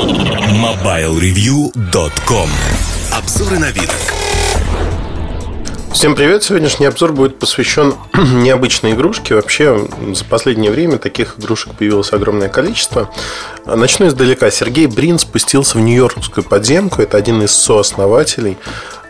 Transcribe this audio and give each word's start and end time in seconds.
MobileReview.com 0.00 2.48
Обзоры 3.12 3.58
на 3.58 3.70
вид. 3.70 3.90
Всем 5.92 6.14
привет! 6.14 6.42
Сегодняшний 6.42 6.86
обзор 6.86 7.12
будет 7.12 7.38
посвящен 7.38 7.92
необычной 8.14 8.92
игрушке. 8.92 9.34
Вообще, 9.34 9.86
за 10.14 10.24
последнее 10.24 10.70
время 10.70 10.96
таких 10.96 11.38
игрушек 11.38 11.74
появилось 11.74 12.14
огромное 12.14 12.48
количество. 12.48 13.10
Начну 13.66 14.06
издалека. 14.06 14.50
Сергей 14.50 14.86
Брин 14.86 15.18
спустился 15.18 15.76
в 15.76 15.82
Нью-Йоркскую 15.82 16.44
подземку. 16.44 17.02
Это 17.02 17.18
один 17.18 17.42
из 17.42 17.52
сооснователей 17.52 18.56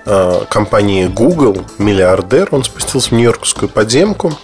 э, 0.06 0.40
компании 0.50 1.06
Google, 1.06 1.64
миллиардер. 1.78 2.48
Он 2.50 2.64
спустился 2.64 3.10
в 3.10 3.12
Нью-Йоркскую 3.12 3.68
подземку 3.68 4.36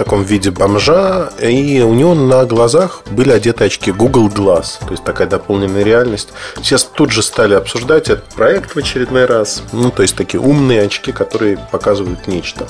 таком 0.00 0.22
виде 0.22 0.50
бомжа, 0.50 1.30
и 1.42 1.82
у 1.82 1.92
него 1.92 2.14
на 2.14 2.46
глазах 2.46 3.02
были 3.10 3.32
одеты 3.32 3.64
очки 3.64 3.92
Google 3.92 4.28
Glass, 4.28 4.78
то 4.80 4.92
есть 4.92 5.04
такая 5.04 5.28
дополненная 5.28 5.82
реальность. 5.82 6.30
Сейчас 6.56 6.84
тут 6.84 7.10
же 7.10 7.22
стали 7.22 7.52
обсуждать 7.52 8.08
этот 8.08 8.24
проект 8.34 8.70
в 8.74 8.78
очередной 8.78 9.26
раз, 9.26 9.62
ну, 9.72 9.90
то 9.90 10.00
есть 10.00 10.16
такие 10.16 10.40
умные 10.40 10.80
очки, 10.80 11.12
которые 11.12 11.58
показывают 11.70 12.26
нечто. 12.28 12.66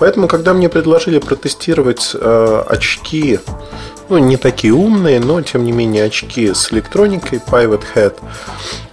Поэтому, 0.00 0.26
когда 0.26 0.54
мне 0.54 0.68
предложили 0.68 1.20
протестировать 1.20 2.10
э, 2.14 2.62
очки 2.68 3.38
ну, 4.08 4.18
не 4.18 4.36
такие 4.36 4.72
умные, 4.72 5.20
но, 5.20 5.40
тем 5.42 5.64
не 5.64 5.72
менее, 5.72 6.04
очки 6.04 6.52
с 6.54 6.72
электроникой 6.72 7.40
Pivot 7.44 7.82
Head. 7.94 8.14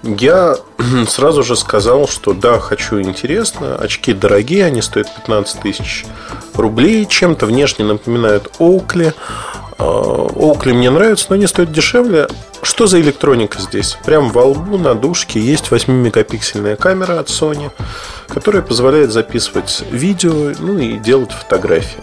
Я 0.04 0.58
сразу 1.08 1.44
же 1.44 1.56
сказал, 1.56 2.08
что 2.08 2.34
да, 2.34 2.60
хочу 2.60 3.00
интересно. 3.00 3.76
Очки 3.76 4.14
дорогие, 4.14 4.66
они 4.66 4.82
стоят 4.82 5.14
15 5.16 5.62
тысяч 5.62 6.06
рублей. 6.56 7.06
Чем-то 7.06 7.46
внешне 7.46 7.86
напоминают 7.86 8.52
Oakley. 8.60 9.14
Oakley 9.78 10.74
мне 10.74 10.90
нравится, 10.90 11.28
но 11.30 11.36
они 11.36 11.48
стоят 11.48 11.72
дешевле. 11.72 12.28
Что 12.62 12.88
за 12.88 13.02
электроника 13.02 13.60
здесь? 13.60 13.98
Прям 14.06 14.30
во 14.30 14.46
лбу 14.46 14.78
на 14.78 14.96
душке 14.96 15.40
есть 15.40 15.68
8-мегапиксельная 15.70 16.78
камера 16.78 17.20
от 17.20 17.28
Sony, 17.28 17.72
которая 18.28 18.62
позволяет 18.62 19.12
записывать 19.12 19.84
видео 19.92 20.54
ну 20.60 20.78
и 20.78 20.98
делать 20.98 21.32
фотографии. 21.32 22.00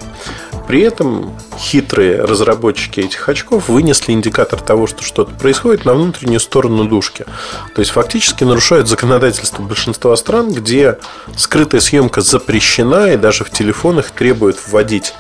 При 0.69 0.83
этом 0.83 1.35
хитрые 1.61 2.23
разработчики 2.23 3.01
этих 3.01 3.29
очков 3.29 3.69
вынесли 3.69 4.13
индикатор 4.13 4.61
того, 4.61 4.87
что 4.87 5.03
что-то 5.03 5.33
происходит 5.33 5.85
на 5.85 5.95
внутреннюю 5.95 6.41
сторону 6.41 6.85
дужки. 6.85 7.27
То 7.75 7.81
есть 7.81 7.91
фактически 7.91 8.45
нарушают 8.45 8.89
законодательство 8.89 9.63
большинства 9.63 10.17
стран, 10.17 10.53
где 10.53 10.99
скрытая 11.37 11.81
съемка 11.81 12.23
запрещена, 12.23 13.13
и 13.13 13.17
даже 13.17 13.45
в 13.45 13.51
телефонах 13.51 14.11
требуют 14.11 14.59
вводить 14.67 15.15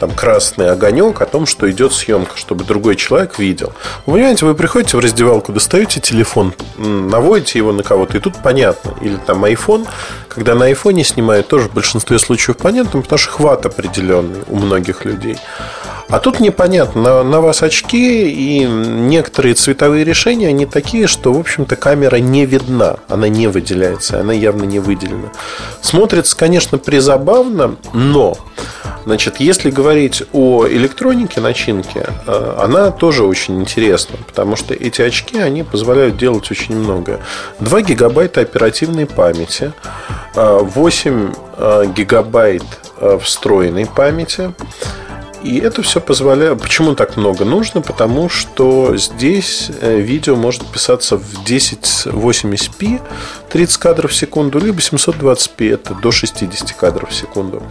там 0.00 0.10
красный 0.10 0.70
огонек 0.70 1.20
о 1.20 1.26
том, 1.26 1.46
что 1.46 1.70
идет 1.70 1.92
съемка, 1.92 2.36
чтобы 2.36 2.64
другой 2.64 2.96
человек 2.96 3.38
видел. 3.38 3.72
Вы 4.06 4.14
понимаете, 4.14 4.46
вы 4.46 4.54
приходите 4.54 4.96
в 4.96 5.00
раздевалку, 5.00 5.52
достаете 5.52 6.00
телефон, 6.00 6.54
наводите 6.76 7.58
его 7.58 7.72
на 7.72 7.82
кого-то, 7.82 8.16
и 8.16 8.20
тут 8.20 8.34
понятно. 8.42 8.94
Или 9.02 9.16
там 9.16 9.44
iPhone, 9.44 9.86
когда 10.28 10.54
на 10.54 10.64
айфоне 10.66 11.04
снимают, 11.04 11.48
тоже 11.48 11.68
в 11.68 11.74
большинстве 11.74 12.18
случаев 12.18 12.56
понятно, 12.56 13.02
потому 13.02 13.18
что 13.18 13.30
хват 13.30 13.66
определенный 13.66 14.40
у 14.48 14.56
многих 14.56 15.04
людей. 15.04 15.38
А 16.12 16.18
тут 16.18 16.40
непонятно, 16.40 17.22
на, 17.22 17.40
вас 17.40 17.62
очки 17.62 18.28
и 18.28 18.66
некоторые 18.66 19.54
цветовые 19.54 20.04
решения, 20.04 20.48
они 20.48 20.66
такие, 20.66 21.06
что, 21.06 21.32
в 21.32 21.40
общем-то, 21.40 21.74
камера 21.76 22.16
не 22.16 22.44
видна, 22.44 22.96
она 23.08 23.28
не 23.28 23.46
выделяется, 23.46 24.20
она 24.20 24.34
явно 24.34 24.64
не 24.64 24.78
выделена. 24.78 25.32
Смотрится, 25.80 26.36
конечно, 26.36 26.76
призабавно, 26.76 27.76
но 27.94 28.36
Значит, 29.04 29.40
если 29.40 29.70
говорить 29.70 30.22
о 30.32 30.66
электронике 30.68 31.40
начинки, 31.40 32.04
э, 32.26 32.56
она 32.58 32.92
тоже 32.92 33.24
очень 33.24 33.60
интересна, 33.60 34.16
потому 34.26 34.54
что 34.54 34.74
эти 34.74 35.02
очки, 35.02 35.40
они 35.40 35.64
позволяют 35.64 36.16
делать 36.16 36.48
очень 36.50 36.76
многое. 36.76 37.18
2 37.58 37.82
гигабайта 37.82 38.42
оперативной 38.42 39.06
памяти, 39.06 39.72
8 40.34 41.32
э, 41.32 41.32
э, 41.56 41.86
гигабайт 41.96 42.62
встроенной 43.20 43.86
памяти, 43.86 44.54
и 45.42 45.58
это 45.58 45.82
все 45.82 46.00
позволяет... 46.00 46.60
Почему 46.60 46.94
так 46.94 47.16
много 47.16 47.44
нужно? 47.44 47.80
Потому 47.80 48.28
что 48.28 48.96
здесь 48.96 49.70
э, 49.80 50.00
видео 50.00 50.36
может 50.36 50.66
писаться 50.66 51.16
в 51.16 51.44
1080p 51.44 53.00
30 53.50 53.76
кадров 53.78 54.10
в 54.10 54.14
секунду, 54.14 54.58
либо 54.58 54.78
720p, 54.78 55.74
это 55.74 55.94
до 55.94 56.10
60 56.10 56.72
кадров 56.72 57.10
в 57.10 57.14
секунду. 57.14 57.62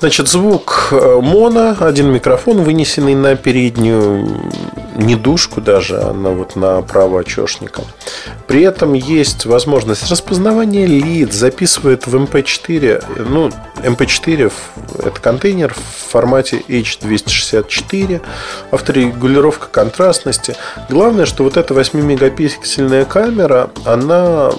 Значит, 0.00 0.28
звук 0.28 0.88
э, 0.92 1.20
моно, 1.20 1.76
один 1.80 2.12
микрофон, 2.12 2.62
вынесенный 2.62 3.14
на 3.14 3.34
переднюю 3.34 4.50
не 4.98 5.14
душку 5.14 5.60
даже, 5.60 5.96
а 5.96 6.12
на, 6.12 6.30
вот 6.30 6.56
на 6.56 6.82
право 6.82 7.20
очешника. 7.20 7.82
При 8.48 8.62
этом 8.62 8.94
есть 8.94 9.46
возможность 9.46 10.10
распознавания 10.10 10.86
лиц, 10.86 11.32
записывает 11.32 12.08
в 12.08 12.16
MP4, 12.16 13.18
эм 13.18 13.32
ну, 13.32 13.50
MP4 13.76 14.42
эм 14.42 14.50
это 14.98 15.20
контейнер 15.20 15.72
в 15.72 16.10
формате 16.10 16.64
H264, 16.66 18.20
авторегулировка 18.72 19.68
контрастности. 19.68 20.56
Главное, 20.88 21.26
что 21.26 21.44
вот 21.44 21.56
эта 21.56 21.74
8-мегапиксельная 21.74 23.04
камера, 23.04 23.70
она, 23.84 24.50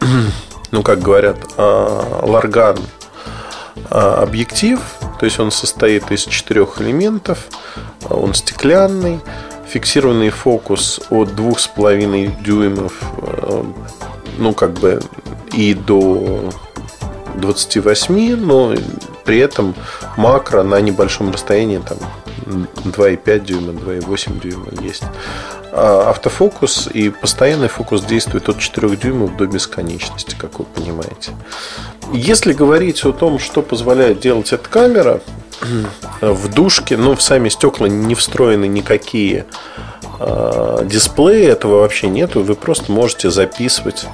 ну, 0.70 0.82
как 0.84 1.00
говорят, 1.00 1.38
а, 1.56 2.24
ларган 2.24 2.78
а, 3.90 4.22
объектив, 4.22 4.78
то 5.18 5.24
есть 5.26 5.40
он 5.40 5.50
состоит 5.50 6.12
из 6.12 6.22
четырех 6.24 6.80
элементов, 6.80 7.48
он 8.08 8.32
стеклянный, 8.34 9.18
фиксированный 9.68 10.30
фокус 10.30 11.00
от 11.10 11.28
2,5 11.30 12.42
дюймов, 12.42 13.02
э, 13.22 13.62
ну 14.38 14.54
как 14.54 14.72
бы 14.72 15.00
и 15.52 15.74
до 15.74 16.50
28, 17.36 18.36
но 18.36 18.74
при 19.24 19.38
этом 19.38 19.74
макро 20.16 20.62
на 20.62 20.80
небольшом 20.80 21.30
расстоянии 21.30 21.78
там 21.78 21.98
2,5 22.46 23.40
дюйма, 23.44 23.72
2,8 23.72 24.40
дюйма 24.40 24.66
есть. 24.82 25.04
А 25.70 26.10
автофокус 26.10 26.88
и 26.92 27.10
постоянный 27.10 27.68
фокус 27.68 28.02
действует 28.02 28.48
от 28.48 28.58
4 28.58 28.96
дюймов 28.96 29.36
до 29.36 29.46
бесконечности, 29.46 30.34
как 30.38 30.58
вы 30.58 30.64
понимаете. 30.64 31.32
Если 32.12 32.54
говорить 32.54 33.04
о 33.04 33.12
том, 33.12 33.38
что 33.38 33.60
позволяет 33.60 34.20
делать 34.20 34.52
эта 34.52 34.68
камера, 34.68 35.20
в 36.20 36.48
душке, 36.48 36.96
ну, 36.96 37.14
в 37.14 37.22
сами 37.22 37.48
стекла 37.48 37.88
не 37.88 38.14
встроены 38.14 38.66
никакие 38.66 39.46
э, 40.20 40.82
дисплеи, 40.84 41.46
этого 41.46 41.80
вообще 41.80 42.08
нету. 42.08 42.42
Вы 42.42 42.54
просто 42.54 42.90
можете 42.92 43.30
записывать 43.30 44.06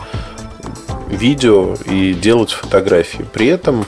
видео 1.09 1.77
и 1.85 2.15
делать 2.15 2.53
фотографии. 2.53 3.25
При 3.33 3.47
этом 3.47 3.87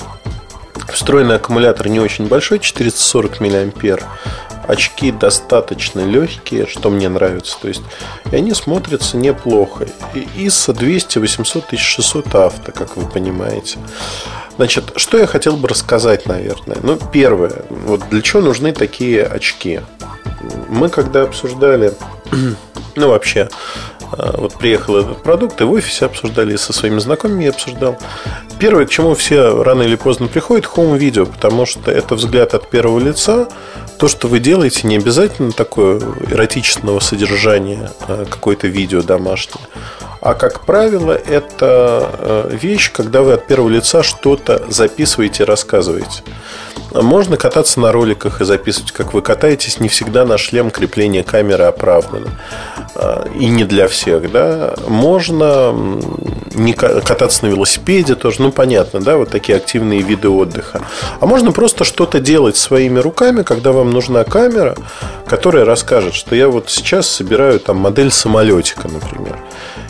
встроенный 0.89 1.37
аккумулятор 1.37 1.89
не 1.89 2.01
очень 2.01 2.27
большой, 2.27 2.59
440 2.59 3.41
мА. 3.41 3.99
Очки 4.67 5.13
достаточно 5.13 6.01
легкие, 6.01 6.67
что 6.67 6.91
мне 6.91 7.09
нравится. 7.09 7.57
То 7.61 7.69
есть, 7.69 7.83
и 8.33 8.37
они 8.37 8.53
смотрятся 8.53 9.17
неплохо. 9.17 9.87
И 10.15 10.27
ISO 10.47 10.73
200, 10.73 11.19
800, 11.19 11.65
1600 11.67 12.35
авто, 12.35 12.73
как 12.73 12.97
вы 12.97 13.09
понимаете. 13.09 13.79
Значит, 14.57 14.93
что 14.97 15.19
я 15.19 15.27
хотел 15.27 15.57
бы 15.57 15.69
рассказать, 15.69 16.27
наверное. 16.27 16.79
Ну, 16.83 16.99
первое, 17.13 17.65
вот 17.69 18.09
для 18.11 18.23
чего 18.23 18.43
нужны 18.43 18.73
такие 18.73 19.23
очки? 19.23 19.81
Мы 20.69 20.89
когда 20.89 21.23
обсуждали, 21.23 21.93
ну, 22.97 23.09
вообще, 23.09 23.49
э, 24.13 24.35
вот 24.39 24.55
приехал 24.55 24.97
этот 24.97 25.23
продукт, 25.23 25.61
и 25.61 25.65
в 25.65 25.73
офисе 25.73 26.07
обсуждали, 26.07 26.55
и 26.55 26.57
со 26.57 26.73
своими 26.73 26.99
знакомыми 27.01 27.45
я 27.45 27.51
обсуждал. 27.51 27.99
Первое, 28.59 28.87
к 28.87 28.91
чему 28.91 29.15
все 29.15 29.63
рано 29.63 29.83
или 29.83 29.97
поздно 29.97 30.27
приходят, 30.27 30.65
home-видео, 30.65 31.27
потому 31.27 31.67
что 31.67 31.91
это 31.91 32.15
взгляд 32.15 32.55
от 32.55 32.71
первого 32.71 32.99
лица. 32.99 33.49
То, 33.99 34.09
что 34.09 34.29
вы 34.29 34.39
делаете, 34.39 34.87
не 34.87 34.97
обязательно 34.97 35.53
такое 35.53 36.01
эротичного 36.31 37.01
содержания, 37.01 37.91
э, 38.09 38.25
какое-то 38.29 38.69
видео 38.69 39.03
домашнее. 39.03 39.65
А 40.21 40.35
как 40.35 40.65
правило, 40.65 41.13
это 41.13 42.11
э, 42.19 42.57
вещь, 42.61 42.91
когда 42.93 43.23
вы 43.23 43.35
от 43.35 43.47
первого 43.47 43.69
лица 43.69 44.03
что-то 44.03 44.63
записываете 44.69 45.43
и 45.43 45.47
рассказываете. 45.47 46.23
Можно 47.03 47.37
кататься 47.37 47.81
на 47.81 47.93
роликах 47.93 48.41
и 48.41 48.45
записывать, 48.45 48.93
как 48.93 49.13
вы 49.13 49.23
катаетесь. 49.23 49.81
Не 49.81 49.89
всегда 49.89 50.25
на 50.25 50.39
шлем 50.39 50.71
крепление 50.71 51.25
камеры 51.25 51.65
оправдано. 51.65 52.31
А, 52.95 53.29
и 53.39 53.47
не 53.47 53.65
для 53.65 53.89
всех. 53.89 54.31
Да? 54.33 54.75
Можно 54.89 55.75
не 56.55 56.73
кататься 56.73 57.45
на 57.45 57.51
велосипеде 57.51 58.15
тоже. 58.15 58.41
Ну, 58.41 58.53
понятно, 58.53 59.01
да, 59.01 59.17
вот 59.17 59.31
такие 59.31 59.57
активные 59.57 60.01
виды 60.01 60.29
отдыха. 60.29 60.83
А 61.21 61.27
можно 61.27 61.53
просто 61.53 61.85
что-то 61.85 62.21
делать 62.21 62.57
своими 62.57 62.99
руками, 62.99 63.43
когда 63.43 63.73
вам 63.73 63.91
нужна 63.91 64.25
камера, 64.25 64.77
которая 65.27 65.65
расскажет, 65.65 66.15
что 66.15 66.35
я 66.35 66.49
вот 66.49 66.71
сейчас 66.71 67.09
собираю 67.09 67.61
там 67.61 67.77
модель 67.77 68.11
самолетика, 68.11 68.89
например. 68.89 69.37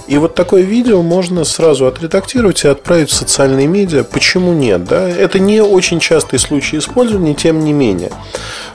И 0.07 0.19
вот 0.19 0.35
такое 0.35 0.63
видео 0.63 1.03
можно 1.03 1.45
сразу 1.45 1.87
отредактировать 1.87 2.65
и 2.65 2.69
отправить 2.69 3.11
в 3.11 3.15
социальные 3.15 3.67
медиа. 3.67 4.05
Почему 4.05 4.53
нет? 4.53 4.85
Да? 4.85 5.09
Это 5.09 5.39
не 5.41 5.61
очень 5.61 5.99
частый 5.99 6.39
случай 6.39 6.79
использования, 6.79 7.35
тем 7.35 7.65
не 7.65 7.73
менее. 7.73 8.13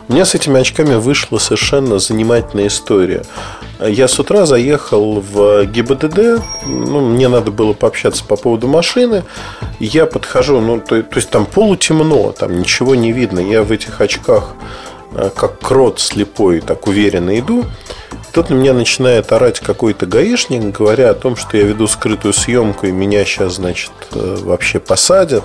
У 0.10 0.14
меня 0.14 0.26
с 0.26 0.36
этими 0.36 0.60
очками 0.60 0.96
вышла 0.96 1.38
совершенно 1.38 2.00
занимательная 2.00 2.68
история. 2.68 3.24
Я 3.80 4.10
с 4.10 4.20
утра 4.20 4.46
заехал 4.46 5.22
в 5.22 5.66
ГИБДД, 5.66 6.42
ну, 6.68 7.00
мне 7.00 7.30
надо 7.30 7.50
было 7.50 7.74
пообщаться 7.74 8.26
по 8.26 8.36
поводу 8.36 8.68
машины. 8.68 9.24
Я 9.80 10.06
подхожу, 10.06 10.60
ну, 10.60 10.80
то, 10.80 11.02
то 11.02 11.16
есть 11.16 11.30
там 11.30 11.46
полутемно, 11.46 12.34
там 12.34 12.60
ничего 12.60 12.94
не 12.94 13.12
видно. 13.14 13.40
Я 13.40 13.64
в 13.64 13.72
этих 13.72 14.02
очках, 14.02 14.54
э, 15.14 15.30
как 15.34 15.60
крот 15.60 16.00
слепой, 16.00 16.60
так 16.60 16.88
уверенно 16.88 17.40
иду. 17.40 17.66
Тут 18.34 18.50
на 18.50 18.54
меня 18.54 18.74
начинает 18.74 19.32
орать 19.32 19.60
какой-то 19.60 20.06
гаишник, 20.06 20.78
говоря 20.78 21.10
о 21.10 21.14
том, 21.14 21.36
что 21.36 21.58
я 21.58 21.64
веду 21.64 21.88
скрытую 21.88 22.34
съемку, 22.34 22.88
и 22.88 22.92
меня 22.92 23.26
сейчас, 23.26 23.56
значит, 23.56 23.92
э, 24.14 24.38
вообще 24.42 24.80
посадят 24.80 25.44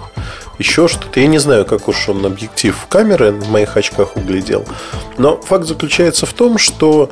еще 0.59 0.89
что-то. 0.89 1.21
Я 1.21 1.27
не 1.27 1.39
знаю, 1.39 1.65
как 1.65 1.89
уж 1.89 2.09
он 2.09 2.25
объектив 2.25 2.77
камеры 2.89 3.33
в 3.33 3.51
моих 3.51 3.77
очках 3.77 4.17
углядел. 4.17 4.65
Но 5.19 5.37
факт 5.37 5.67
заключается 5.67 6.27
в 6.27 6.33
том, 6.33 6.59
что 6.59 7.11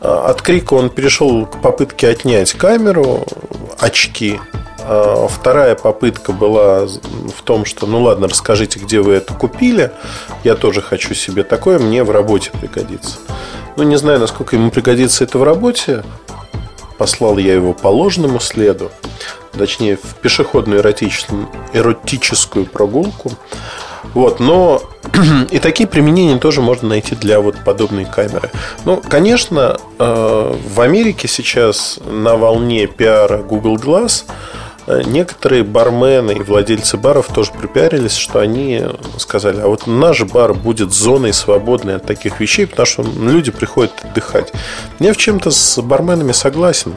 а, 0.00 0.30
от 0.30 0.42
крика 0.42 0.74
он 0.74 0.90
перешел 0.90 1.46
к 1.46 1.60
попытке 1.62 2.08
отнять 2.08 2.52
камеру, 2.52 3.24
очки. 3.78 4.40
А 4.80 5.28
вторая 5.28 5.76
попытка 5.76 6.32
была 6.32 6.86
в 6.86 7.42
том, 7.44 7.64
что 7.64 7.86
ну 7.86 8.02
ладно, 8.02 8.28
расскажите, 8.28 8.80
где 8.80 9.00
вы 9.00 9.14
это 9.14 9.32
купили. 9.32 9.92
Я 10.42 10.56
тоже 10.56 10.82
хочу 10.82 11.14
себе 11.14 11.44
такое, 11.44 11.78
мне 11.78 12.02
в 12.02 12.10
работе 12.10 12.50
пригодится. 12.50 13.18
Ну, 13.76 13.82
не 13.84 13.96
знаю, 13.96 14.20
насколько 14.20 14.56
ему 14.56 14.70
пригодится 14.70 15.24
это 15.24 15.38
в 15.38 15.42
работе. 15.42 16.04
Послал 16.98 17.38
я 17.38 17.54
его 17.54 17.72
по 17.72 17.88
ложному 17.88 18.38
следу 18.38 18.90
точнее 19.56 19.96
в 19.96 20.14
пешеходную 20.16 20.80
эротическую, 20.80 21.48
эротическую 21.72 22.66
прогулку. 22.66 23.32
Вот, 24.14 24.40
но 24.40 24.82
и 25.50 25.58
такие 25.58 25.88
применения 25.88 26.38
тоже 26.38 26.60
можно 26.60 26.88
найти 26.88 27.14
для 27.14 27.40
вот 27.40 27.56
подобной 27.64 28.04
камеры. 28.04 28.50
Ну, 28.84 29.00
конечно, 29.08 29.78
э, 29.98 30.56
в 30.66 30.80
Америке 30.80 31.28
сейчас 31.28 31.98
на 32.04 32.36
волне 32.36 32.86
пиара 32.86 33.38
Google 33.38 33.76
Glass 33.76 34.24
некоторые 35.04 35.64
бармены 35.64 36.32
и 36.32 36.42
владельцы 36.42 36.96
баров 36.96 37.28
тоже 37.28 37.52
припиарились, 37.52 38.16
что 38.16 38.40
они 38.40 38.84
сказали, 39.18 39.60
а 39.60 39.68
вот 39.68 39.86
наш 39.86 40.22
бар 40.22 40.54
будет 40.54 40.92
зоной 40.92 41.32
свободной 41.32 41.96
от 41.96 42.06
таких 42.06 42.40
вещей, 42.40 42.66
потому 42.66 42.86
что 42.86 43.02
люди 43.02 43.50
приходят 43.50 43.92
отдыхать. 44.02 44.52
Я 44.98 45.12
в 45.12 45.16
чем-то 45.16 45.50
с 45.50 45.80
барменами 45.80 46.32
согласен. 46.32 46.96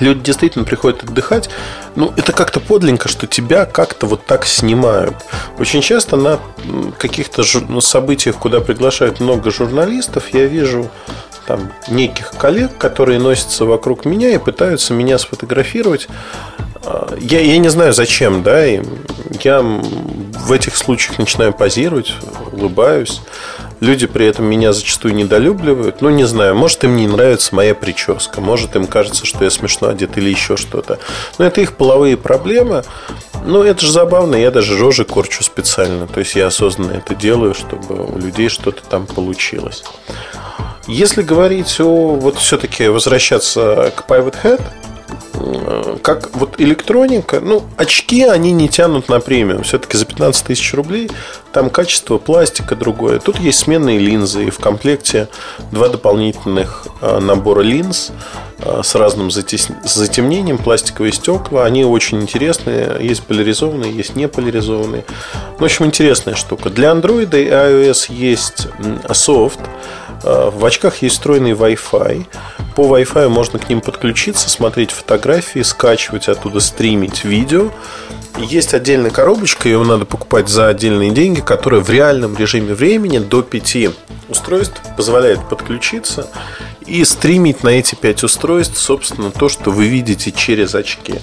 Люди 0.00 0.20
действительно 0.20 0.64
приходят 0.64 1.04
отдыхать. 1.04 1.48
Ну, 1.94 2.12
это 2.16 2.32
как-то 2.32 2.60
подленько, 2.60 3.08
что 3.08 3.26
тебя 3.26 3.64
как-то 3.64 4.06
вот 4.06 4.26
так 4.26 4.44
снимают. 4.44 5.16
Очень 5.58 5.80
часто 5.80 6.16
на 6.16 6.38
каких-то 6.98 7.42
ну, 7.68 7.80
событиях, 7.80 8.36
куда 8.36 8.60
приглашают 8.60 9.20
много 9.20 9.50
журналистов, 9.50 10.34
я 10.34 10.44
вижу 10.46 10.90
там 11.46 11.72
неких 11.88 12.30
коллег, 12.30 12.76
которые 12.78 13.18
носятся 13.18 13.64
вокруг 13.64 14.04
меня 14.04 14.30
и 14.30 14.38
пытаются 14.38 14.92
меня 14.92 15.18
сфотографировать. 15.18 16.08
А, 16.84 17.14
я, 17.20 17.40
я 17.40 17.58
не 17.58 17.68
знаю 17.68 17.92
зачем, 17.92 18.42
да, 18.42 18.66
и 18.66 18.82
я 19.42 19.60
в 19.60 20.52
этих 20.52 20.76
случаях 20.76 21.18
начинаю 21.18 21.52
позировать, 21.52 22.14
улыбаюсь. 22.52 23.20
Люди 23.80 24.06
при 24.06 24.26
этом 24.26 24.46
меня 24.46 24.72
зачастую 24.72 25.14
недолюбливают. 25.14 26.00
Ну, 26.00 26.08
не 26.08 26.24
знаю, 26.24 26.54
может, 26.54 26.82
им 26.84 26.96
не 26.96 27.06
нравится 27.06 27.54
моя 27.54 27.74
прическа, 27.74 28.40
может, 28.40 28.74
им 28.74 28.86
кажется, 28.86 29.26
что 29.26 29.44
я 29.44 29.50
смешно 29.50 29.88
одет 29.88 30.16
или 30.16 30.30
еще 30.30 30.56
что-то. 30.56 30.98
Но 31.38 31.44
это 31.44 31.60
их 31.60 31.76
половые 31.76 32.16
проблемы. 32.16 32.84
Ну, 33.44 33.62
это 33.62 33.84
же 33.84 33.92
забавно, 33.92 34.34
я 34.36 34.50
даже 34.50 34.78
рожи 34.78 35.04
корчу 35.04 35.44
специально. 35.44 36.06
То 36.06 36.20
есть 36.20 36.34
я 36.36 36.46
осознанно 36.46 36.92
это 36.92 37.14
делаю, 37.14 37.54
чтобы 37.54 38.06
у 38.06 38.18
людей 38.18 38.48
что-то 38.48 38.82
там 38.82 39.06
получилось. 39.06 39.84
Если 40.86 41.22
говорить 41.22 41.80
о, 41.80 42.14
вот 42.14 42.36
все-таки 42.36 42.88
возвращаться 42.88 43.92
к 43.96 44.08
Pivot 44.08 44.34
Head, 44.42 44.60
Э, 45.38 45.96
как 46.02 46.34
вот 46.34 46.60
электроника, 46.60 47.40
ну, 47.40 47.64
очки 47.76 48.24
они 48.24 48.52
не 48.52 48.68
тянут 48.68 49.08
на 49.08 49.20
премиум. 49.20 49.62
Все-таки 49.62 49.96
за 49.96 50.04
15 50.04 50.46
тысяч 50.46 50.74
рублей 50.74 51.10
там 51.52 51.70
качество 51.70 52.18
пластика 52.18 52.74
другое. 52.74 53.18
Тут 53.18 53.38
есть 53.38 53.60
сменные 53.60 53.98
линзы, 53.98 54.46
и 54.46 54.50
в 54.50 54.58
комплекте 54.58 55.28
два 55.72 55.88
дополнительных 55.88 56.86
э, 57.00 57.18
набора 57.18 57.62
линз 57.62 58.12
э, 58.58 58.80
с 58.82 58.94
разным 58.94 59.30
затемнением, 59.30 60.58
пластиковые 60.58 61.12
стекла. 61.12 61.64
Они 61.64 61.84
очень 61.84 62.20
интересные. 62.22 62.96
Есть 63.00 63.22
поляризованные, 63.24 63.92
есть 63.92 64.16
не 64.16 64.28
поляризованные. 64.28 65.04
Ну, 65.58 65.58
в 65.58 65.64
общем, 65.64 65.86
интересная 65.86 66.34
штука. 66.34 66.70
Для 66.70 66.90
Android 66.90 67.30
и 67.38 67.48
iOS 67.48 68.12
есть 68.12 68.68
софт. 69.12 69.60
В 70.22 70.64
очках 70.64 71.02
есть 71.02 71.16
встроенный 71.16 71.52
Wi-Fi. 71.52 72.26
По 72.74 72.82
Wi-Fi 72.82 73.28
можно 73.28 73.58
к 73.58 73.68
ним 73.68 73.80
подключиться, 73.80 74.48
смотреть 74.48 74.90
фотографии, 74.90 75.60
скачивать 75.60 76.28
оттуда, 76.28 76.60
стримить 76.60 77.24
видео. 77.24 77.70
Есть 78.38 78.74
отдельная 78.74 79.10
коробочка, 79.10 79.68
ее 79.68 79.82
надо 79.82 80.04
покупать 80.04 80.48
за 80.48 80.68
отдельные 80.68 81.10
деньги, 81.10 81.40
которая 81.40 81.80
в 81.80 81.88
реальном 81.88 82.36
режиме 82.36 82.74
времени 82.74 83.18
до 83.18 83.42
5 83.42 83.76
устройств 84.28 84.80
позволяет 84.96 85.48
подключиться 85.48 86.28
и 86.86 87.04
стримить 87.04 87.62
на 87.62 87.70
эти 87.70 87.94
5 87.94 88.24
устройств, 88.24 88.78
собственно, 88.78 89.30
то, 89.30 89.48
что 89.48 89.70
вы 89.70 89.86
видите 89.88 90.32
через 90.32 90.74
очки. 90.74 91.14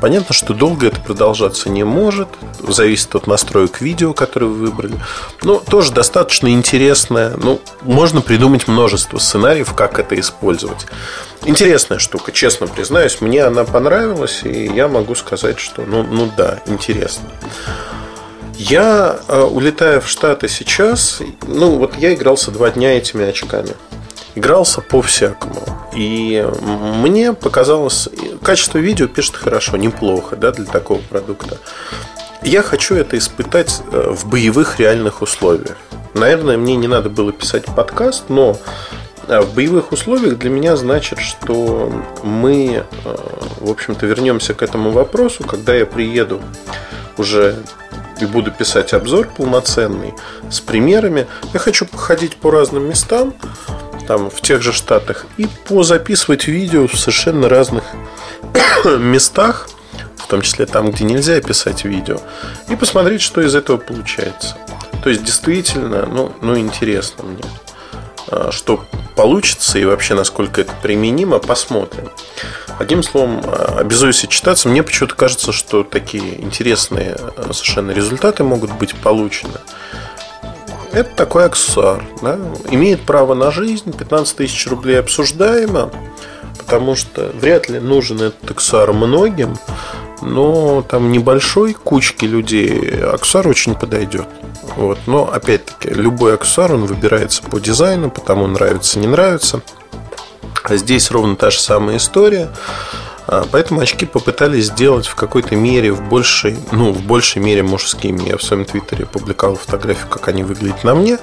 Понятно, 0.00 0.34
что 0.34 0.54
долго 0.54 0.86
это 0.86 1.00
продолжаться 1.00 1.68
не 1.68 1.84
может, 1.84 2.28
зависит 2.60 3.14
от 3.14 3.26
настроек 3.26 3.80
видео, 3.80 4.12
которые 4.12 4.50
вы 4.50 4.66
выбрали. 4.66 4.94
Но 5.42 5.58
тоже 5.58 5.92
достаточно 5.92 6.48
интересное. 6.48 7.36
Ну, 7.36 7.60
можно 7.82 8.20
придумать 8.20 8.68
множество 8.68 9.18
сценариев, 9.18 9.74
как 9.74 9.98
это 9.98 10.18
использовать. 10.18 10.86
Интересная 11.44 11.98
штука, 11.98 12.32
честно 12.32 12.66
признаюсь. 12.66 13.20
Мне 13.20 13.44
она 13.44 13.64
понравилась, 13.64 14.42
и 14.44 14.66
я 14.66 14.88
могу 14.88 15.14
сказать, 15.14 15.58
что 15.58 15.82
ну, 15.82 16.02
ну 16.02 16.30
да, 16.36 16.57
интересно. 16.66 17.28
Я, 18.54 19.18
э, 19.28 19.40
улетая 19.40 20.00
в 20.00 20.08
Штаты 20.08 20.48
сейчас, 20.48 21.20
ну 21.46 21.78
вот 21.78 21.96
я 21.96 22.12
игрался 22.14 22.50
два 22.50 22.70
дня 22.70 22.96
этими 22.96 23.24
очками 23.24 23.74
игрался 24.38 24.80
по-всякому. 24.80 25.62
И 25.94 26.46
мне 26.62 27.32
показалось, 27.32 28.08
качество 28.42 28.78
видео 28.78 29.08
пишет 29.08 29.36
хорошо, 29.36 29.76
неплохо 29.76 30.36
да, 30.36 30.52
для 30.52 30.64
такого 30.64 31.00
продукта. 31.00 31.58
Я 32.42 32.62
хочу 32.62 32.94
это 32.94 33.18
испытать 33.18 33.82
э, 33.90 34.10
в 34.10 34.28
боевых 34.28 34.78
реальных 34.78 35.22
условиях. 35.22 35.76
Наверное, 36.14 36.56
мне 36.56 36.76
не 36.76 36.86
надо 36.86 37.10
было 37.10 37.32
писать 37.32 37.64
подкаст, 37.66 38.24
но 38.28 38.56
в 39.28 39.54
боевых 39.54 39.92
условиях 39.92 40.38
для 40.38 40.50
меня 40.50 40.76
значит, 40.76 41.20
что 41.20 41.92
мы, 42.22 42.84
э, 43.04 43.16
в 43.60 43.70
общем-то, 43.70 44.06
вернемся 44.06 44.54
к 44.54 44.62
этому 44.62 44.90
вопросу, 44.90 45.44
когда 45.44 45.74
я 45.74 45.84
приеду 45.84 46.40
уже 47.18 47.56
и 48.20 48.26
буду 48.26 48.50
писать 48.50 48.94
обзор 48.94 49.28
полноценный 49.28 50.14
с 50.50 50.60
примерами. 50.60 51.26
Я 51.52 51.60
хочу 51.60 51.86
походить 51.86 52.36
по 52.36 52.50
разным 52.50 52.88
местам, 52.88 53.34
там 54.06 54.30
в 54.30 54.40
тех 54.40 54.62
же 54.62 54.72
штатах 54.72 55.26
и 55.36 55.46
позаписывать 55.66 56.48
видео 56.48 56.88
в 56.88 56.98
совершенно 56.98 57.48
разных 57.48 57.84
местах, 58.98 59.68
в 60.16 60.26
том 60.26 60.40
числе 60.42 60.66
там, 60.66 60.90
где 60.90 61.04
нельзя 61.04 61.40
писать 61.40 61.84
видео, 61.84 62.18
и 62.68 62.76
посмотреть, 62.76 63.20
что 63.20 63.42
из 63.42 63.54
этого 63.54 63.76
получается. 63.76 64.56
То 65.02 65.10
есть 65.10 65.24
действительно, 65.24 66.06
ну, 66.06 66.32
ну 66.40 66.58
интересно 66.58 67.24
мне, 67.24 67.44
что 68.50 68.84
получится 69.16 69.78
и 69.78 69.84
вообще 69.84 70.14
насколько 70.14 70.60
это 70.60 70.72
применимо, 70.80 71.38
посмотрим. 71.40 72.08
Одним 72.78 73.02
словом, 73.02 73.42
а, 73.44 73.78
обязуюсь 73.80 74.22
отчитаться. 74.22 74.68
Мне 74.68 74.84
почему-то 74.84 75.16
кажется, 75.16 75.50
что 75.50 75.82
такие 75.82 76.40
интересные 76.40 77.16
а, 77.18 77.52
совершенно 77.52 77.90
результаты 77.90 78.44
могут 78.44 78.72
быть 78.72 78.94
получены. 78.94 79.58
Это 80.92 81.10
такой 81.16 81.46
аксессуар. 81.46 82.04
Да? 82.22 82.38
Имеет 82.70 83.00
право 83.00 83.34
на 83.34 83.50
жизнь, 83.50 83.92
15 83.92 84.36
тысяч 84.36 84.66
рублей 84.68 85.00
обсуждаемо, 85.00 85.90
потому 86.56 86.94
что 86.94 87.32
вряд 87.34 87.68
ли 87.68 87.80
нужен 87.80 88.22
этот 88.22 88.52
аксессуар 88.52 88.92
многим, 88.92 89.58
но 90.22 90.82
там 90.82 91.10
небольшой 91.10 91.74
кучке 91.74 92.28
людей 92.28 93.02
аксессуар 93.02 93.48
очень 93.48 93.74
подойдет. 93.74 94.28
Вот. 94.76 94.98
Но 95.06 95.30
опять-таки, 95.30 95.88
любой 95.90 96.34
аксессуар 96.34 96.74
он 96.74 96.86
выбирается 96.86 97.42
по 97.42 97.58
дизайну, 97.58 98.10
потому 98.10 98.46
нравится, 98.46 98.98
не 98.98 99.06
нравится. 99.06 99.60
А 100.62 100.76
здесь 100.76 101.10
ровно 101.10 101.36
та 101.36 101.50
же 101.50 101.60
самая 101.60 101.96
история. 101.96 102.50
А, 103.26 103.46
поэтому 103.50 103.80
очки 103.80 104.06
попытались 104.06 104.66
сделать 104.66 105.06
в 105.06 105.14
какой-то 105.14 105.54
мере, 105.54 105.92
в 105.92 106.08
большей, 106.08 106.58
ну, 106.72 106.92
в 106.92 107.02
большей 107.02 107.42
мере 107.42 107.62
мужскими. 107.62 108.28
Я 108.28 108.38
в 108.38 108.42
своем 108.42 108.64
твиттере 108.64 109.06
публиковал 109.06 109.56
фотографию, 109.56 110.08
как 110.08 110.28
они 110.28 110.44
выглядят 110.44 110.84
на 110.84 110.94
мне. 110.94 111.18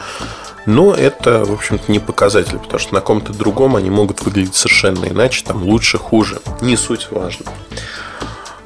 Но 0.66 0.94
это, 0.94 1.46
в 1.46 1.54
общем-то, 1.54 1.92
не 1.92 2.00
показатель, 2.00 2.58
потому 2.58 2.80
что 2.80 2.94
на 2.94 3.02
ком-то 3.02 3.34
другом 3.34 3.76
они 3.76 3.90
могут 3.90 4.22
выглядеть 4.22 4.56
совершенно 4.56 5.06
иначе, 5.06 5.44
там 5.46 5.64
лучше, 5.64 5.98
хуже. 5.98 6.42
Не 6.62 6.76
суть 6.76 7.08
важно. 7.12 7.46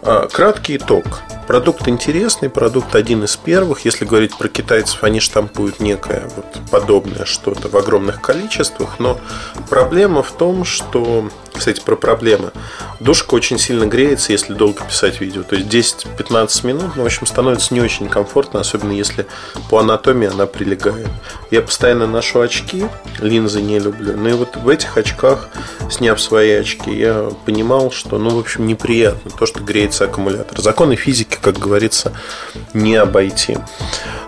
А, 0.01 0.27
краткий 0.27 0.77
итог. 0.77 1.21
Продукт 1.49 1.87
интересный, 1.87 2.47
продукт 2.47 2.93
один 2.93 3.23
из 3.23 3.35
первых. 3.35 3.83
Если 3.83 4.05
говорить 4.05 4.37
про 4.37 4.49
китайцев, 4.49 5.03
они 5.03 5.19
штампуют 5.19 5.79
некое 5.79 6.29
вот 6.35 6.45
подобное 6.69 7.25
что-то 7.25 7.69
в 7.69 7.75
огромных 7.75 8.21
количествах. 8.21 8.99
Но 8.99 9.19
проблема 9.67 10.21
в 10.21 10.31
том, 10.31 10.63
что 10.63 11.27
кстати, 11.59 11.81
про 11.81 11.95
проблемы. 11.95 12.51
Душка 12.99 13.33
очень 13.33 13.59
сильно 13.59 13.85
греется, 13.85 14.31
если 14.31 14.53
долго 14.53 14.83
писать 14.85 15.19
видео. 15.19 15.43
То 15.43 15.55
есть 15.55 15.67
10-15 16.07 16.65
минут, 16.65 16.95
ну, 16.95 17.03
в 17.03 17.05
общем, 17.05 17.25
становится 17.25 17.73
не 17.73 17.81
очень 17.81 18.07
комфортно, 18.07 18.61
особенно 18.61 18.93
если 18.93 19.27
по 19.69 19.79
анатомии 19.79 20.29
она 20.29 20.45
прилегает. 20.45 21.09
Я 21.51 21.61
постоянно 21.61 22.07
ношу 22.07 22.39
очки, 22.39 22.85
линзы 23.19 23.61
не 23.61 23.77
люблю. 23.77 24.15
Ну 24.15 24.29
и 24.29 24.33
вот 24.33 24.55
в 24.55 24.69
этих 24.69 24.97
очках, 24.97 25.49
сняв 25.91 26.21
свои 26.21 26.51
очки, 26.51 26.91
я 26.91 27.29
понимал, 27.45 27.91
что, 27.91 28.17
ну, 28.17 28.29
в 28.29 28.39
общем, 28.39 28.65
неприятно 28.65 29.29
то, 29.31 29.45
что 29.45 29.59
греется 29.61 30.05
аккумулятор. 30.05 30.59
Законы 30.61 30.95
физики, 30.95 31.37
как 31.41 31.57
говорится, 31.57 32.13
не 32.73 32.95
обойти. 32.95 33.57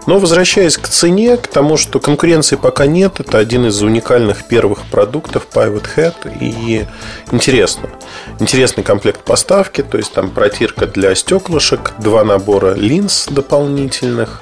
Но 0.08 0.18
возвращаясь 0.18 0.78
к 0.78 0.88
цене, 0.88 1.38
к 1.38 1.48
тому, 1.48 1.78
что 1.78 2.00
конкуренции 2.00 2.56
пока 2.56 2.88
нет, 2.88 3.20
это 3.20 3.38
один 3.38 3.68
из 3.68 3.82
уникальных 3.84 4.46
первых 4.46 4.84
продуктов 4.86 5.48
Pivot 5.54 5.86
Head. 5.96 6.38
И 6.40 6.86
интересно. 7.32 7.90
Интересный 8.40 8.84
комплект 8.84 9.24
поставки, 9.24 9.84
то 9.84 9.98
есть 9.98 10.12
там 10.14 10.32
протирка 10.32 10.88
для 10.88 11.14
стеклышек, 11.14 11.94
два 12.00 12.24
набора 12.24 12.74
линз 12.74 13.28
дополнительных, 13.28 14.42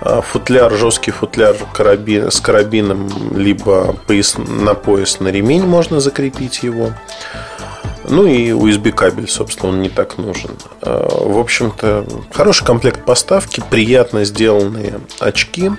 а, 0.00 0.20
футляр, 0.20 0.72
жесткий 0.74 1.10
футляр 1.10 1.56
карабин, 1.72 2.30
с 2.30 2.40
карабином, 2.40 3.36
либо 3.36 3.94
пояс, 4.06 4.36
на 4.36 4.74
пояс, 4.74 5.20
на 5.20 5.28
ремень 5.28 5.64
можно 5.64 6.00
закрепить 6.00 6.62
его. 6.62 6.92
Ну 8.08 8.26
и 8.26 8.50
USB 8.50 8.90
кабель, 8.92 9.28
собственно, 9.28 9.72
он 9.72 9.82
не 9.82 9.88
так 9.88 10.18
нужен. 10.18 10.50
А, 10.82 11.06
в 11.08 11.38
общем-то, 11.38 12.06
хороший 12.32 12.64
комплект 12.64 13.04
поставки, 13.04 13.62
приятно 13.68 14.24
сделанные 14.24 15.00
очки. 15.20 15.70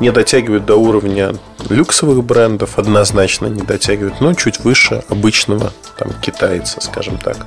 Не 0.00 0.10
дотягивают 0.10 0.66
до 0.66 0.76
уровня 0.76 1.34
люксовых 1.68 2.24
брендов, 2.24 2.78
однозначно 2.78 3.46
не 3.46 3.62
дотягивают, 3.62 4.20
но 4.20 4.34
чуть 4.34 4.60
выше 4.60 5.04
обычного 5.08 5.72
там, 5.96 6.12
китайца, 6.20 6.80
скажем 6.80 7.18
так, 7.18 7.46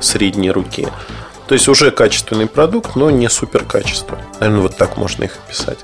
средней 0.00 0.50
руки. 0.50 0.88
То 1.46 1.54
есть 1.54 1.68
уже 1.68 1.90
качественный 1.90 2.46
продукт, 2.46 2.96
но 2.96 3.10
не 3.10 3.28
супер 3.28 3.64
качество. 3.64 4.18
Наверное, 4.40 4.62
вот 4.62 4.76
так 4.76 4.96
можно 4.96 5.24
их 5.24 5.38
описать. 5.46 5.78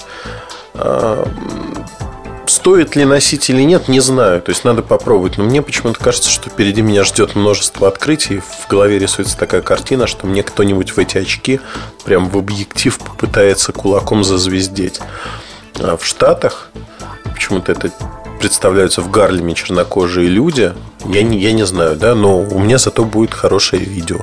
Стоит 2.69 2.97
ли 2.97 3.07
носить 3.07 3.49
или 3.49 3.63
нет, 3.63 3.89
не 3.89 4.01
знаю. 4.01 4.43
То 4.43 4.51
есть 4.51 4.63
надо 4.63 4.83
попробовать. 4.83 5.39
Но 5.39 5.45
мне 5.45 5.63
почему-то 5.63 5.99
кажется, 5.99 6.29
что 6.29 6.51
впереди 6.51 6.83
меня 6.83 7.03
ждет 7.03 7.35
множество 7.35 7.89
открытий. 7.89 8.41
В 8.41 8.69
голове 8.69 8.99
рисуется 8.99 9.39
такая 9.39 9.63
картина, 9.63 10.07
что 10.07 10.27
мне 10.27 10.43
кто-нибудь 10.43 10.91
в 10.91 10.99
эти 10.99 11.17
очки 11.17 11.61
прям 12.05 12.29
в 12.29 12.37
объектив 12.37 12.99
попытается 12.99 13.73
кулаком 13.73 14.23
зазвездеть. 14.23 15.01
А 15.81 15.97
в 15.97 16.05
Штатах 16.05 16.69
почему-то 17.33 17.73
это 17.73 17.91
представляются 18.39 19.03
в 19.03 19.11
Гарлеме 19.11 19.55
чернокожие 19.55 20.29
люди. 20.29 20.73
Я 21.05 21.23
не, 21.23 21.39
я 21.39 21.53
не 21.53 21.65
знаю, 21.65 21.97
да, 21.97 22.15
но 22.15 22.41
у 22.41 22.59
меня 22.59 22.79
зато 22.79 23.05
будет 23.05 23.35
хорошее 23.35 23.85
видео, 23.85 24.19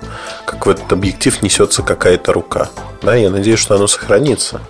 как 0.45 0.65
в 0.65 0.69
этот 0.69 0.91
объектив 0.91 1.41
несется 1.41 1.83
какая-то 1.83 2.33
рука. 2.33 2.69
Да, 3.01 3.15
я 3.15 3.29
надеюсь, 3.29 3.59
что 3.59 3.75
оно 3.75 3.87
сохранится. 3.87 4.61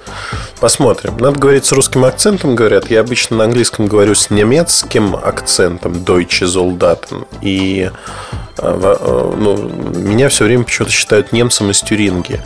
Посмотрим. 0.60 1.18
Надо 1.18 1.40
говорить 1.40 1.66
с 1.66 1.72
русским 1.72 2.04
акцентом, 2.06 2.56
говорят. 2.56 2.92
Я 2.92 3.00
обычно 3.00 3.38
на 3.38 3.44
английском 3.46 3.88
говорю 3.88 4.14
с 4.14 4.30
немецким 4.30 5.16
акцентом 5.16 5.94
Deutsche 5.94 6.46
Soldaten. 6.46 7.25
И 7.42 7.90
э, 8.58 8.62
э, 8.62 9.34
ну, 9.38 9.58
меня 9.58 10.30
все 10.30 10.46
время 10.46 10.66
почему-то 10.66 10.92
считают 10.92 11.32
немцем 11.32 11.72
из 11.72 11.82
Тюринги. 11.82 12.42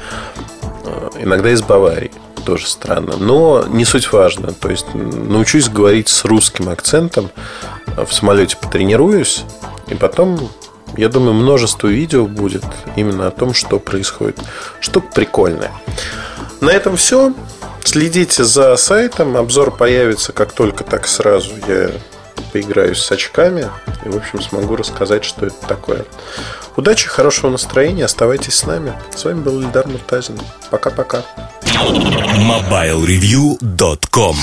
Э, 1.15 1.23
иногда 1.23 1.51
из 1.51 1.61
Баварии 1.61 2.11
тоже 2.45 2.67
странно. 2.67 3.17
Но 3.17 3.65
не 3.67 3.85
суть 3.85 4.11
важно. 4.11 4.53
То 4.53 4.69
есть 4.69 4.87
научусь 4.93 5.69
говорить 5.69 6.09
с 6.09 6.25
русским 6.25 6.69
акцентом, 6.69 7.29
в 7.95 8.11
самолете 8.11 8.57
потренируюсь, 8.57 9.43
и 9.87 9.95
потом, 9.95 10.49
я 10.95 11.09
думаю, 11.09 11.33
множество 11.33 11.87
видео 11.87 12.25
будет 12.25 12.63
именно 12.95 13.27
о 13.27 13.31
том, 13.31 13.53
что 13.53 13.79
происходит. 13.79 14.39
Штука 14.79 15.07
прикольная. 15.13 15.71
На 16.61 16.71
этом 16.71 16.97
все. 16.97 17.33
Следите 17.83 18.43
за 18.43 18.75
сайтом. 18.77 19.37
Обзор 19.37 19.71
появится 19.71 20.33
как 20.33 20.51
только, 20.51 20.83
так 20.83 21.07
сразу. 21.07 21.51
Я 21.67 21.91
поиграюсь 22.51 22.99
с 22.99 23.11
очками 23.11 23.69
и, 24.05 24.09
в 24.09 24.17
общем, 24.17 24.41
смогу 24.41 24.75
рассказать, 24.75 25.23
что 25.23 25.45
это 25.45 25.67
такое. 25.67 26.05
Удачи, 26.79 27.09
хорошего 27.09 27.51
настроения, 27.51 28.05
оставайтесь 28.05 28.53
с 28.53 28.65
нами. 28.65 28.93
С 29.13 29.25
вами 29.25 29.41
был 29.41 29.61
Ильдар 29.61 29.85
Муртазин. 29.85 30.39
Пока-пока. 30.71 31.25
MobileReview.com 32.37 34.37